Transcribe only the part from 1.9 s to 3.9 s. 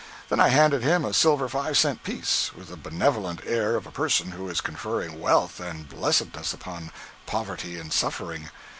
piece, with the benevolent air of